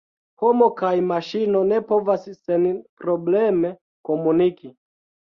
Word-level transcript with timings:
Homo 0.43 0.67
kaj 0.77 0.91
maŝino 1.09 1.59
ne 1.71 1.81
povas 1.91 2.23
senprobleme 2.47 3.71
komuniki. 4.09 4.73